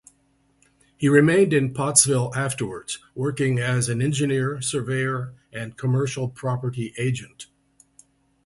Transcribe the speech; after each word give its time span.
He 0.97 1.07
remained 1.07 1.53
in 1.53 1.75
Pottsville 1.75 2.33
afterwards 2.33 2.97
working 3.13 3.59
as 3.59 3.87
an 3.87 4.01
engineer, 4.01 4.59
surveyor 4.59 5.35
and 5.53 5.77
commercial 5.77 6.27
property 6.27 6.91
agent. 6.97 7.45